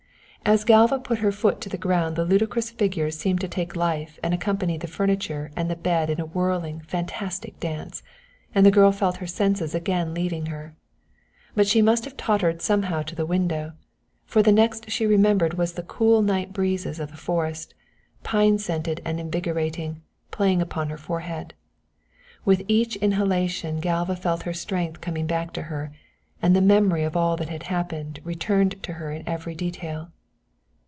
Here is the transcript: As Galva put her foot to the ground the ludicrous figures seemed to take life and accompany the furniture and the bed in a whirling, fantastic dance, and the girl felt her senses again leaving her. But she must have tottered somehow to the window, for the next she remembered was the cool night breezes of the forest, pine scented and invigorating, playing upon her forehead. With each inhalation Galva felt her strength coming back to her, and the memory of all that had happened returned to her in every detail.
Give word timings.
As 0.43 0.63
Galva 0.63 0.97
put 0.97 1.19
her 1.19 1.31
foot 1.31 1.61
to 1.61 1.69
the 1.69 1.77
ground 1.77 2.15
the 2.15 2.25
ludicrous 2.25 2.71
figures 2.71 3.15
seemed 3.15 3.39
to 3.41 3.47
take 3.47 3.75
life 3.75 4.17
and 4.23 4.33
accompany 4.33 4.75
the 4.75 4.87
furniture 4.87 5.51
and 5.55 5.69
the 5.69 5.75
bed 5.75 6.09
in 6.09 6.19
a 6.19 6.25
whirling, 6.25 6.79
fantastic 6.81 7.59
dance, 7.59 8.01
and 8.55 8.65
the 8.65 8.71
girl 8.71 8.91
felt 8.91 9.17
her 9.17 9.27
senses 9.27 9.75
again 9.75 10.15
leaving 10.15 10.47
her. 10.47 10.73
But 11.53 11.67
she 11.67 11.79
must 11.83 12.05
have 12.05 12.17
tottered 12.17 12.59
somehow 12.59 13.03
to 13.03 13.13
the 13.13 13.25
window, 13.25 13.73
for 14.25 14.41
the 14.41 14.51
next 14.51 14.89
she 14.89 15.05
remembered 15.05 15.59
was 15.59 15.73
the 15.73 15.83
cool 15.83 16.23
night 16.23 16.53
breezes 16.53 16.99
of 16.99 17.11
the 17.11 17.17
forest, 17.17 17.75
pine 18.23 18.57
scented 18.57 18.99
and 19.05 19.19
invigorating, 19.19 20.01
playing 20.31 20.59
upon 20.59 20.89
her 20.89 20.97
forehead. 20.97 21.53
With 22.45 22.63
each 22.67 22.95
inhalation 22.95 23.79
Galva 23.79 24.15
felt 24.15 24.41
her 24.43 24.53
strength 24.53 25.01
coming 25.01 25.27
back 25.27 25.53
to 25.53 25.61
her, 25.61 25.91
and 26.41 26.55
the 26.55 26.61
memory 26.61 27.03
of 27.03 27.15
all 27.15 27.37
that 27.37 27.49
had 27.49 27.63
happened 27.69 28.19
returned 28.23 28.81
to 28.81 28.93
her 28.93 29.11
in 29.11 29.23
every 29.29 29.53
detail. 29.53 30.11